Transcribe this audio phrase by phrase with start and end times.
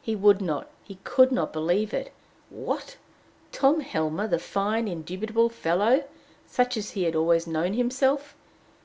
[0.00, 2.12] He would not, he could not believe it.
[2.48, 2.96] What!
[3.50, 6.04] Tom Helmer, the fine, indubitable fellow!
[6.46, 8.36] such as he had always known himself!